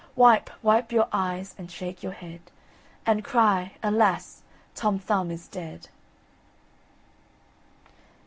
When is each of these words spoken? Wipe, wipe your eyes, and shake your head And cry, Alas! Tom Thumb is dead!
Wipe, 0.15 0.49
wipe 0.63 0.91
your 0.91 1.07
eyes, 1.13 1.53
and 1.59 1.69
shake 1.71 2.01
your 2.01 2.11
head 2.13 2.49
And 3.05 3.23
cry, 3.23 3.73
Alas! 3.83 4.41
Tom 4.73 4.97
Thumb 4.97 5.29
is 5.29 5.47
dead! 5.47 5.89